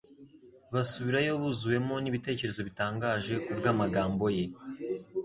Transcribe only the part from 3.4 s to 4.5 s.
kubw'amagambo ye,